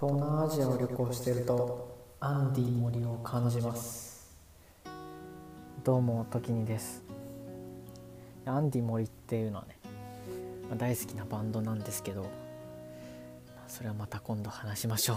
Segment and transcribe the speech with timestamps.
[0.00, 4.34] 東南アジアを旅行しているとアンディ森を感じます。
[5.84, 7.04] どうも時にです。
[8.46, 9.76] アンディ森っていうのはね
[10.78, 12.24] 大好きなバンドなんですけど
[13.68, 15.16] それはまた今度話しましょ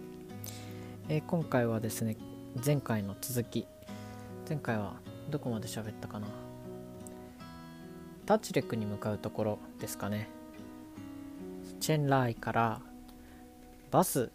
[1.08, 2.18] え今回はですね
[2.62, 3.66] 前回の続き
[4.46, 4.96] 前回は
[5.30, 6.26] どこまで喋ったかな。
[8.26, 10.28] タチレクに向かうところですかね。
[11.80, 12.82] チェンライから
[13.90, 14.30] バス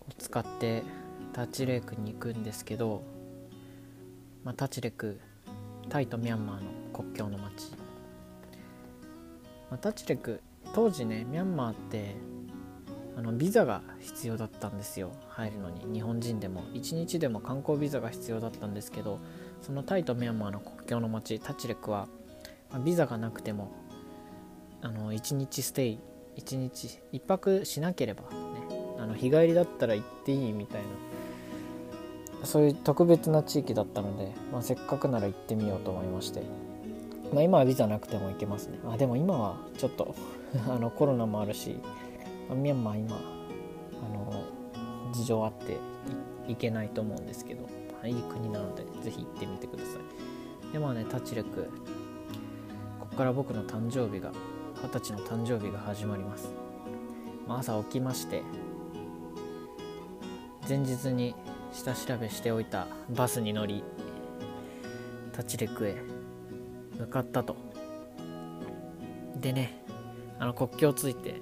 [0.00, 0.82] を使って
[1.32, 3.02] タチレクに行くんですけど、
[4.44, 5.20] まあ、タチレク
[5.88, 7.70] タイとミャンマーの国境の町、
[9.70, 10.40] まあ、タチレク
[10.74, 12.14] 当時ねミャンマーって
[13.16, 15.12] あのビザが必要だったんですよ。
[15.28, 15.84] 入るのに。
[15.92, 19.18] 日本人でも1日でも観光ビザが必要だったんですけど
[19.60, 22.08] そのタイとミャンマーの国境の町タチレクは、
[22.70, 23.70] まあ、ビザがなくても
[24.80, 25.98] あの1日ステイ
[26.36, 28.24] 1日1泊しなければ
[29.02, 32.46] あの日帰りだったら行っていいみたいな。
[32.46, 36.42] そういう特別な地域だったので、まあ、せっかくなら行ってみようと思いまして、
[37.32, 38.78] まあ、今はビザなくても行けますね。
[38.88, 40.14] あでも今はちょっと
[40.68, 41.78] あのコロナもあるし、
[42.50, 43.20] ミャンマー今あ
[44.12, 45.76] の事情あって
[46.48, 47.68] 行けないと思うんですけど、
[48.00, 49.98] まいい国なのでぜひ行ってみてくださ
[50.70, 50.72] い。
[50.72, 51.68] でまあねタチレク
[53.00, 54.32] ここから僕の誕生日が
[54.82, 56.50] 二十歳の誕生日が始まります、
[57.46, 58.42] まあ、朝起きまして
[60.68, 61.34] 前日に
[61.72, 63.82] 下調べしておいたバスに乗り
[65.32, 65.96] 立ちレクへ
[66.98, 67.56] 向かったと。
[69.40, 69.82] でね
[70.38, 71.40] あの国境ついて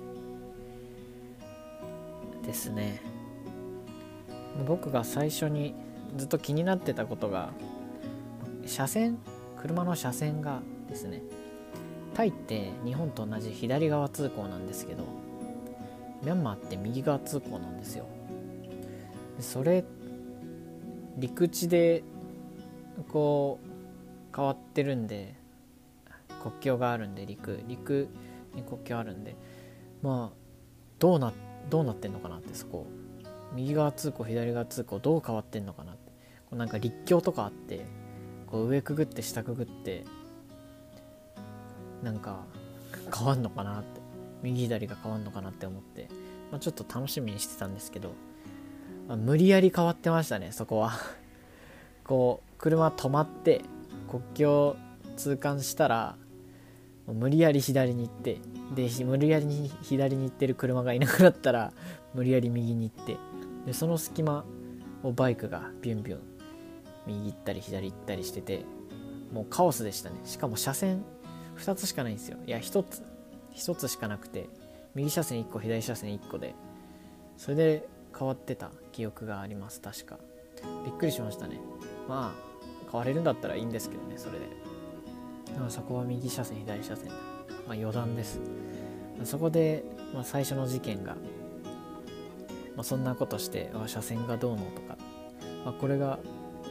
[2.44, 3.02] ですね
[4.66, 5.74] 僕が最初に
[6.16, 7.50] ずっと気になってたことが
[8.66, 9.18] 車線
[9.56, 11.22] 車の車線がですね
[12.14, 15.04] タイって日本と同じ左側通行なんですけど
[16.22, 18.06] ミャンマーって右側通行なんですよ。
[19.42, 19.84] それ
[21.16, 22.02] 陸地で
[23.08, 25.34] こう変わってるんで
[26.42, 28.08] 国境があるんで陸陸
[28.54, 29.36] に国境あるんで
[30.02, 30.36] まあ
[30.98, 31.32] どうな
[31.68, 32.86] どうなってんのかなってそこ。
[33.52, 36.12] 右側通行左側通行どう変わってんのかなって。
[36.48, 37.84] こうなんか立教とかあって
[38.46, 40.04] こう上くぐって下くぐって
[42.02, 42.44] なんか
[43.12, 44.00] 変わんのかなって。
[44.42, 46.08] 右左が変わんのかなって思って、
[46.50, 48.12] まあ、ちょっと楽しみにしてたんですけど、
[49.10, 50.92] まあ、無理やり変わってましたねそこは。
[52.06, 53.62] こう車止まって
[54.08, 54.76] 国境
[55.16, 56.16] 通関したら
[57.08, 58.38] 無理やり左に行って
[58.76, 61.72] で無理やりに左に行ってる車がいなくなったら
[62.14, 63.16] 無理やり右に行って
[63.66, 64.44] でその隙間
[65.02, 66.20] をバイクがビュンビュン
[67.08, 68.64] 右行ったり左行ったりしてて
[69.32, 70.16] もうカオスでしたね。
[70.24, 71.04] しかも車線
[71.56, 72.38] 2つしかないんですよ。
[72.46, 73.02] いや1つ。
[73.54, 74.48] 1つしかなくて
[74.94, 76.54] 右車線1個左車線1個で。
[77.36, 80.18] それで変わってた記憶があります確か。
[80.84, 81.60] びっくりしましたね。
[82.08, 84.46] まあ変われるんだったらいいんですけどねそれで。
[85.52, 87.08] でもそこは右車線左車線。
[87.08, 88.40] まあ余談です。
[89.24, 89.84] そこで、
[90.14, 91.12] まあ、最初の事件が、
[92.74, 94.96] まあ、そんなことして車線がどうのとか、
[95.64, 96.18] まあ、これが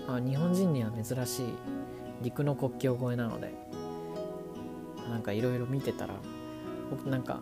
[0.08, 1.46] あ日本人には珍しい
[2.24, 3.54] 陸の国境越えなので。
[5.10, 6.14] なんかいろいろ見てたら
[6.92, 7.42] 僕なんか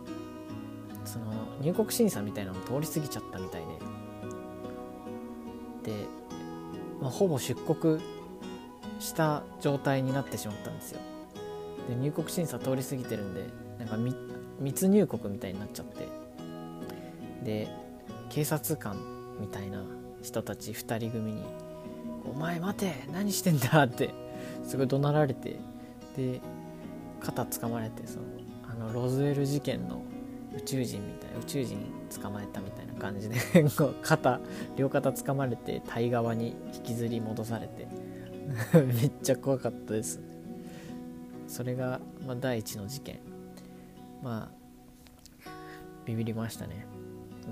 [1.04, 1.26] その
[1.60, 3.62] 入国審査みたいなの通り過ぎちゃったみたい
[5.84, 5.92] で。
[5.92, 6.06] で、
[7.00, 8.00] まあ、ほぼ出国
[9.00, 11.00] した状態になってしまったんですよ。
[11.88, 13.46] で入国審査通り過ぎてるんで
[13.78, 13.96] なんか
[14.60, 16.08] 密入国みたいになっちゃって。
[17.44, 17.68] で
[18.28, 18.96] 警察官
[19.40, 19.82] みたいな
[20.22, 21.42] 人たち2人組に
[22.30, 24.12] 「お前待て何してんだ!」って
[24.64, 25.56] すごい怒鳴られて。
[26.16, 26.40] で
[27.20, 28.24] 肩掴まれてその
[28.70, 30.02] あのロズウェル事件の
[30.58, 31.78] 宇宙人みたいな宇宙人
[32.20, 33.36] 捕まえたみたいな感じで
[34.02, 34.40] 肩
[34.76, 37.86] 両肩掴まれてタイ側に引きずり戻されて
[38.74, 40.20] めっちゃ怖かったです。
[41.46, 43.20] それが、まあ、第一の事件。
[44.22, 44.58] まあ
[46.04, 46.86] ビビりましたね。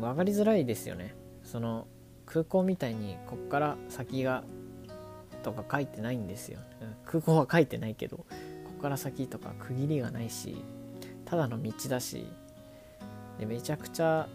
[0.01, 1.15] 分かりづらいですよね。
[1.45, 1.87] その
[2.25, 4.43] 空港みたいにこっから先が
[5.43, 6.59] とか書いてないんですよ。
[7.05, 8.25] 空港は書いてないけどこ
[8.79, 10.57] っから先とか区切りがないし
[11.25, 12.27] ただの道だし
[13.39, 14.29] でめちゃくちゃ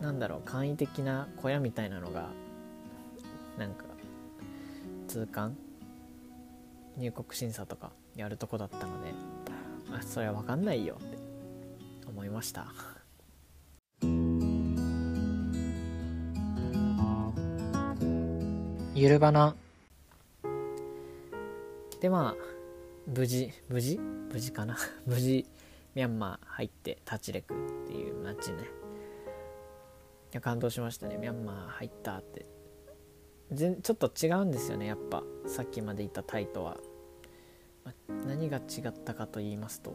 [0.00, 2.28] なんだろう簡易的な小屋みたいなのが
[3.58, 3.84] なんか
[5.06, 5.56] 通関？
[6.96, 9.12] 入国審査とかやるとこだったので
[9.92, 11.16] あそれは分かんないよって
[12.08, 12.66] 思いました。
[18.94, 19.54] ゆるばな。
[22.00, 22.42] でまあ
[23.06, 23.98] 無事無事？
[24.32, 24.76] 無事かな？
[25.06, 25.46] 無事
[25.94, 28.68] ミャンマー入ってタチレクっていう街ね。
[30.32, 31.16] や感動しましたね。
[31.16, 32.46] ミャンマー入ったって。
[33.50, 34.86] 全ちょっと違うんですよね。
[34.86, 36.76] やっぱさっきまでいたタイとは、
[37.84, 37.92] ま
[38.26, 39.94] 何が違ったかと言いますと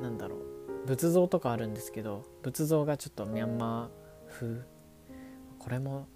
[0.00, 0.86] なんだろう。
[0.86, 4.62] 仏像とかあるんですけど仏像がちょっとミャンマー風。
[5.58, 6.06] これも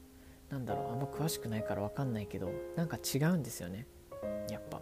[0.49, 0.93] なんだろう。
[0.93, 3.89] あんま詳しくないから分かんないけどなんか違うんですよね。
[4.49, 4.81] やっぱ。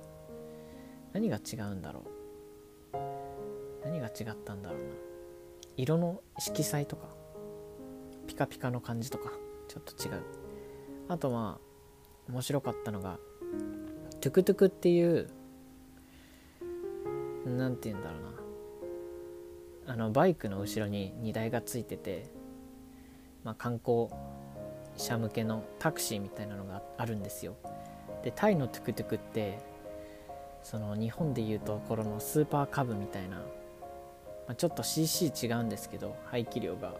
[1.15, 2.18] 何が違うんだろう。
[3.89, 4.87] 何が違ったんだろうな。
[5.77, 7.07] 色の色彩とか
[8.27, 9.31] ピカピカの感じとか
[9.67, 10.23] ちょっと違う。
[11.09, 13.19] あとまあ面白かったのが
[14.21, 15.31] トゥクトゥクっていう
[17.47, 18.23] 何て言うんだろう
[19.87, 19.93] な。
[19.95, 22.31] あのバイクの後ろに荷台がついてて、
[23.43, 24.09] まあ、観光
[24.99, 27.57] 者向けのタクシーみたいなのがあるんですよ。
[28.23, 29.61] でタイのトゥクトゥクって
[30.63, 33.41] その日本でいうところのスーパーカブみたいな、
[34.49, 36.95] まあ、ちょっと CC 違うんですけど排気量が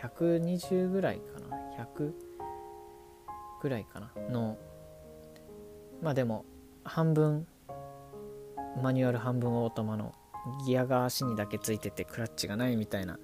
[0.00, 1.84] 120ぐらいかな。
[1.84, 2.12] 100
[3.60, 4.10] ぐらいかな。
[4.30, 4.56] の
[6.02, 6.44] まあでも
[6.84, 7.46] 半分
[8.82, 10.14] マニュアル半分オートマの
[10.66, 13.18] ギアが足にだけついててクラッチがないみたいな、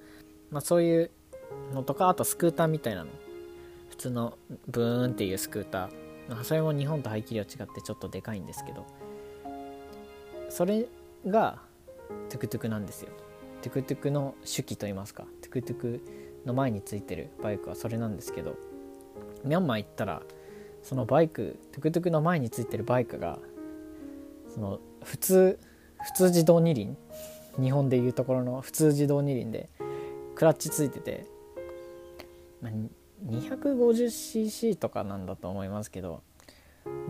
[0.50, 1.10] まあ、そういう
[1.72, 3.10] のとかあとスクーターみたいなの。
[3.88, 6.42] 普通のブーンっていうスクーター。
[6.42, 8.84] それも日本と排気量違ってちょっとでかいんですけど。
[10.50, 10.86] それ
[11.26, 11.60] が
[12.28, 13.10] トゥクトゥクなんですよ。
[13.64, 16.00] トゥクトゥクの手記といいますかトゥクトゥク
[16.44, 18.58] の前についてるバイクはそれなんですけど
[19.42, 20.20] ミャンマー行ったら
[20.82, 23.38] そのバイクトゥクトゥクの前についてるバイクが
[24.52, 25.58] その普通
[26.04, 26.94] 普通自動二輪
[27.58, 29.70] 日本でいうところの普通自動二輪で
[30.34, 31.24] クラッチついてて、
[32.60, 32.72] まあ、
[33.26, 36.22] 250cc とかなんだと思いますけど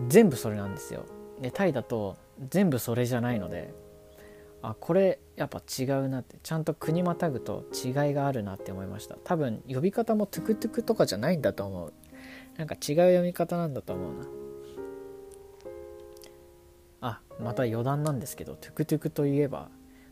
[0.07, 1.03] 全部それなんですよ。
[1.41, 2.15] でタイだと
[2.49, 3.73] 全部それじゃないので
[4.67, 9.15] あこれやっぱ違うなってちゃんと国またぐと違いがあるなって思いました。
[9.23, 11.93] 多分呼び方もトゥクトゥクとかじゃないんだと思う。
[12.57, 14.25] なんか違う読み方なんだと思うな。
[17.01, 19.69] あまた余談なんですけどトゥクトゥクといえば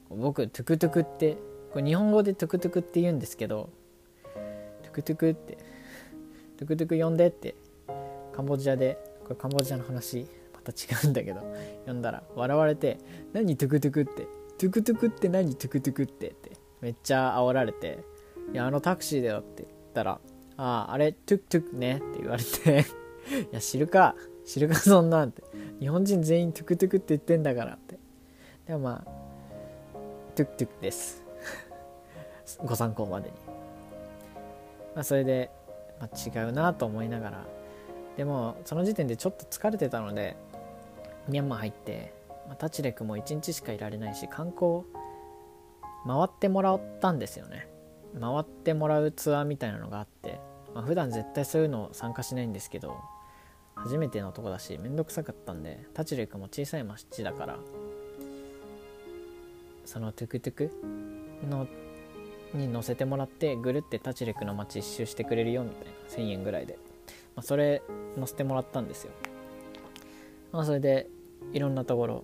[0.09, 1.37] 僕トゥクトゥクって
[1.71, 3.71] これ日本語でトゥクトゥクって言うんですけど
[4.83, 5.57] トゥクトゥクって
[6.57, 7.55] トゥクトゥク呼んでって
[8.35, 11.41] カンボジアでこれカンボジアの話また違うんだけど
[11.87, 12.99] 呼んだら笑われて
[13.33, 14.27] 「何トゥクトゥクって
[14.63, 16.51] トゥクトゥクって何トゥクトゥクって」って。
[16.79, 18.03] めっちゃ煽られて
[18.53, 20.19] 「いやあのタクシーだよ」って言ったら
[20.57, 22.85] 「あああれトゥクトゥクね」って言われて。
[23.51, 24.15] いや知るか
[24.45, 25.43] 知るかそんなんって。
[25.79, 27.97] 日本人全員トゥクトゥクって言ってんだからって。
[28.65, 29.11] でもまあ
[30.35, 31.23] トゥクトゥクです。
[32.63, 33.35] ご参考までに。
[34.95, 35.49] まあそれで、
[35.99, 37.45] まあ、違うなと思いながら。
[38.17, 40.35] でもその時点でちょっと疲れてたので
[41.27, 42.13] ミャンマー入って、
[42.53, 44.83] まあ、タチレクも1日しかいられないし観光
[46.05, 47.67] 回ってもらったんですよね。
[48.19, 50.39] 回ってもらうツアーみたいなのがあって、
[50.75, 52.95] まあ、普段絶対そういうの参加しないんですけど
[53.73, 57.57] 初めてのとこだしめんどくさかったんでタチレクも小さい町だから
[59.83, 60.71] そのトゥクトゥク
[61.49, 61.65] の
[62.53, 66.77] に乗せてもらってぐるってタチレクの街一周してくれるよみたいな1000円ぐらいで、
[67.35, 67.81] まあ、それ
[68.15, 69.11] 乗せてもらったんですよ。
[70.51, 71.07] まあそれで
[71.51, 72.23] いろんなところ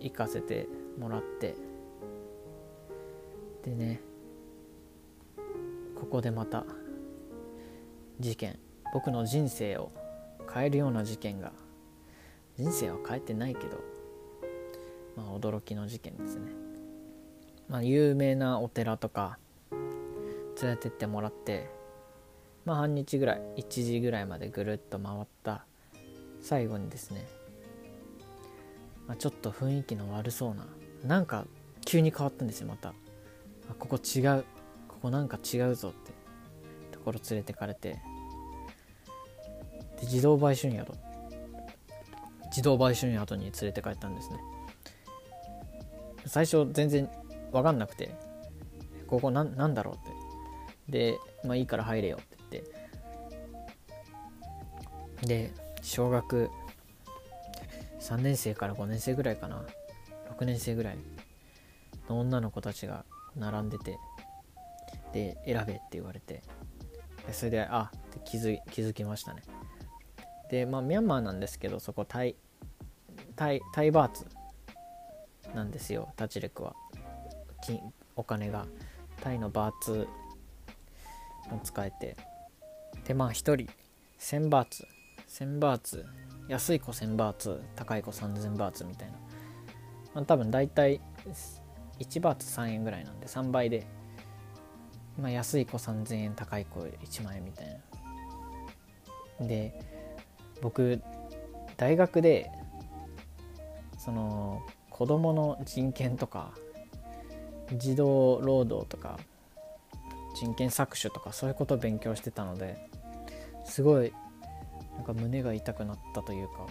[0.00, 0.66] 行かせて
[0.98, 1.54] もらって。
[3.64, 4.00] でね
[5.94, 6.64] ここでまた
[8.18, 8.58] 事件。
[8.92, 9.92] 僕の人生を
[10.52, 11.52] 変えるような事件が。
[12.56, 13.78] 人生は変えてないけど。
[15.16, 16.52] まあ驚きの事件ですね。
[17.68, 19.38] まあ有名なお寺とか
[19.70, 21.68] 連れてってもらって。
[22.64, 25.64] まあ半日ぐらい1時ぐらいまでぐるっと回った。
[26.40, 27.26] 最後にですね、
[29.10, 30.64] まあ、ちょっと雰囲気の悪そうな
[31.04, 31.44] なんか
[31.84, 32.90] 急に変わったんですよまた。
[32.90, 32.94] あ
[33.76, 34.44] ここ違う。
[34.86, 36.12] ここなんか違うぞって。
[36.92, 37.94] ところ連れてかれて。
[37.94, 38.00] で
[40.02, 40.92] 自動売春宿
[42.50, 44.38] 自動売春宿に連れて帰ったんですね。
[46.26, 47.10] 最初全然
[47.50, 48.14] 分かんなくて。
[49.08, 49.98] ここなんなんだろうっ
[50.86, 50.88] て。
[50.88, 52.64] でまあいいから入れよって言っ
[55.24, 55.26] て。
[55.26, 55.52] で
[55.82, 56.48] 小学
[58.10, 59.64] 3年生から5年生ぐらいかな。
[60.36, 60.98] 6年生ぐらい
[62.08, 63.04] の女の子たちが
[63.36, 63.98] 並んでて
[65.12, 66.42] で選べって言われて。
[67.30, 69.42] それであって気づ気づきましたね。
[70.50, 72.34] でまあミャンマーなんですけどそこタイ
[73.36, 74.26] タイタイバーツ
[75.54, 76.74] なんですよタチレクは。
[77.64, 77.80] 金
[78.16, 78.66] お金が。
[79.20, 80.08] タイのバーツ
[81.50, 82.16] も使えて。
[83.04, 83.68] でまあ1人
[84.18, 84.84] 1000バーツ。
[85.28, 86.04] 1000バーツ
[86.50, 89.14] 安い子1000バーツ高い子3000バーツみたいな、
[90.14, 91.00] まあ、多分大体
[92.00, 93.86] 1バーツ3円ぐらいなんで3倍で
[95.20, 97.80] まあ、安い子3,000円高い子1万円みたい
[99.40, 99.46] な。
[99.46, 99.74] で
[100.60, 101.00] 僕
[101.76, 102.50] 大学で
[103.98, 106.52] その子どもの人権とか
[107.72, 109.18] 児童労働とか
[110.34, 112.76] 人権搾取とかそういうことを勉強してたので
[113.64, 114.12] すごい
[115.00, 116.66] なんか胸が痛くなったというか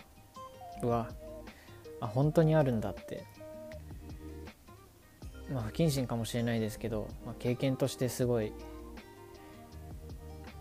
[0.84, 1.10] うわ
[2.00, 3.24] あ本当にあるんだって。
[5.52, 8.54] まあ不謹慎かもしれないですけど、まあ、経験としてすごい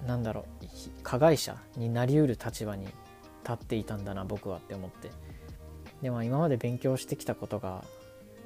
[0.06, 0.66] なんだろう
[1.02, 2.94] 加害者になりうる立場に立
[3.52, 5.10] っていたんだな僕はって思って。
[6.00, 7.84] でも今まで勉強してきたことが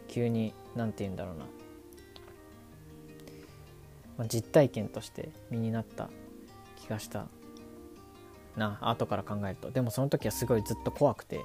[0.08, 1.44] 急に何て言うんだろうな、
[4.18, 6.10] まあ、実体験として身になった
[6.76, 7.26] 気がした。
[8.56, 9.70] な後から考えると。
[9.70, 11.36] でもその時はすごいずっと怖くて。
[11.36, 11.40] い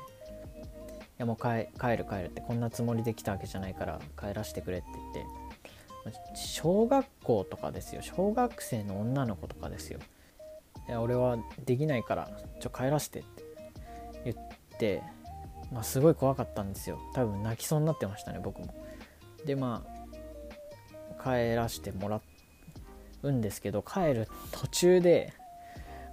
[1.18, 2.42] やもう帰帰る帰るって。
[2.42, 5.26] こんなつもりで来たわけじゃないから帰らせてくれって言って。
[6.36, 8.02] 小学校とかですよ。
[8.02, 10.00] 小学生の女の子とかですよ。
[10.88, 12.30] いや俺はできないから
[12.62, 13.44] ちょ帰らせてって
[14.26, 14.38] 言っ
[14.78, 15.04] て。
[15.72, 17.00] まあすごい怖かったんですよ。
[17.14, 18.74] 多分泣きそうになってましたね僕も。
[19.46, 22.22] でまあ帰らせてもら
[23.24, 25.34] うんですけど帰る途中で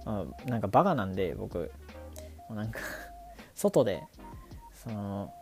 [0.05, 1.71] あ、なんかバカなんで僕。
[2.49, 2.79] なんか
[3.55, 4.03] 外で
[4.71, 5.33] その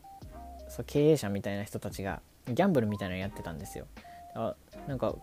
[0.70, 3.88] そ経営者みたいな人たちがギャンブルみたいなのやってたんですよ。
[4.36, 4.55] あ
[4.88, 5.13] なんか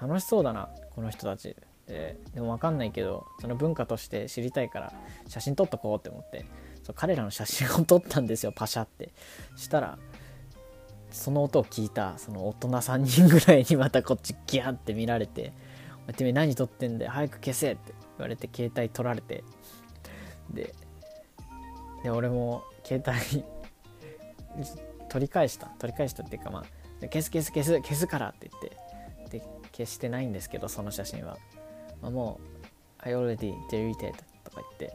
[0.00, 1.56] 楽しそうだなこの人たち。
[1.86, 4.92] ででも分かんないけどその文化として知りたいから
[5.26, 6.44] 写真撮っとこうって思って。
[6.82, 9.12] そう彼らの写真を撮ったんですよパシャって。
[9.56, 9.98] したら
[11.10, 15.52] その音を聞いたその大人3人ぐらいにまたこっちギャーって見られて
[16.16, 17.92] 「てめえ何撮ってんだよ早く消せ」って。
[18.20, 19.44] 言われて携帯取られて
[20.50, 20.74] で
[22.02, 23.44] で俺も携帯
[25.08, 26.64] 取り返した取り返したっていうかまあ
[27.02, 28.62] 消す消す消す消すからって言っ
[29.30, 31.36] てで消してないんですけどその写真は、
[32.02, 32.46] まあ、もう
[32.98, 34.12] I already deleted
[34.44, 34.94] とか言って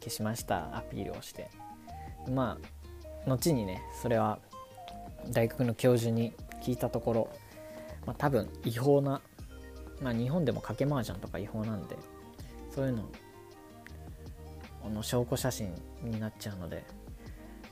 [0.00, 1.48] 消しましたアピールをして。
[2.28, 2.58] ま
[3.26, 4.38] あ後にねそれは
[5.28, 7.28] 大学の教授に聞いたところ、
[8.06, 9.20] まあ、多分違法な
[10.02, 11.96] まあ日本でも賭け麻雀とか違法なんで
[12.74, 13.04] そういうの
[14.84, 16.84] あの証拠写真になっちゃうので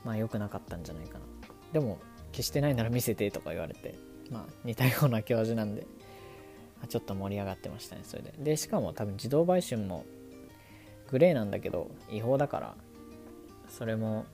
[0.03, 1.25] まあ良くなかったんじゃないかな。
[1.73, 1.99] でも
[2.31, 3.95] 消してないなら見せてとか言われて
[4.29, 5.87] まあ似たような教授なんで
[6.87, 8.33] ちょっと盛り上がってましたねそれで。
[8.37, 10.05] でしかも多分自動売春も
[11.09, 12.75] グレーなんだけど違法だから
[13.67, 14.25] それも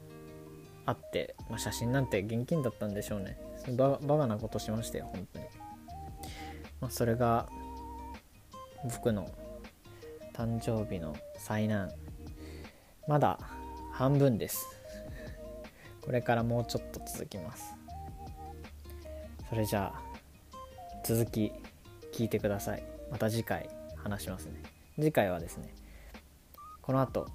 [0.86, 3.38] あって、まあ、写真なんて現金だったんでしょうね。
[3.76, 5.46] ババカなことしましたよ本当に、
[6.82, 7.50] まあ、それが
[8.84, 9.28] 僕の
[10.36, 11.90] 誕生日の災難。
[13.08, 13.40] まだ
[13.94, 14.68] 半分です。
[16.02, 17.74] これからもうちょっと続きます。
[19.50, 20.02] それじゃあ
[21.06, 21.54] 続き
[22.12, 22.84] 聞いてください。
[23.10, 24.62] また次回話しますね。
[24.98, 25.74] 次回はですね
[26.82, 27.30] この後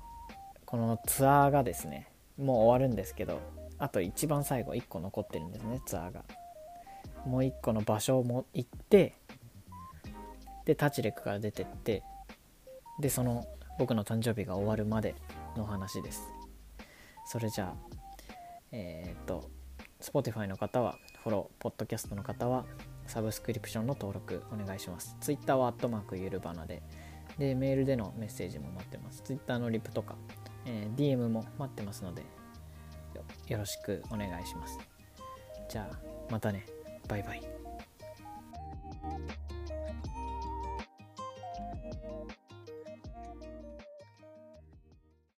[0.67, 3.41] このツアーがですねもう終わるんですけど
[3.79, 6.23] あと一番最後1個残ってるんですねツアーが。
[7.25, 9.15] もう1個の場所も行って
[10.67, 12.03] でタチレクから出てって
[13.01, 13.47] でその
[13.79, 15.15] 僕の誕生日が終わるまで
[15.57, 16.23] の話です。
[17.27, 17.97] それじゃあ
[18.73, 19.51] えー、っと
[20.01, 22.65] Spotify の方はフォローポッドキャストの方は
[23.07, 25.17] サブスクリプションの登録お願いします。
[25.21, 26.83] Twitter はアットマークゆるばなで。
[27.39, 29.23] でメールでのメッセージも待ってます。
[29.23, 30.17] Twitter のリプとか、
[30.67, 32.23] えー、DM も待ってますので
[33.49, 34.79] よろしくお願いします。
[35.69, 35.99] じゃあ
[36.31, 36.67] またね。
[37.09, 37.60] バイバイ。